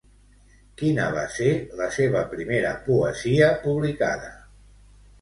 Quina 0.81 1.05
va 1.17 1.25
ser 1.35 1.51
la 1.83 1.91
seva 1.99 2.25
primera 2.33 2.75
poesia 2.91 3.55
publicada? 3.69 4.37